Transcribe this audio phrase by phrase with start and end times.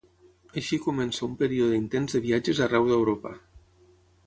[0.61, 3.37] Així comença un període intens de viatges arreu d'Europa.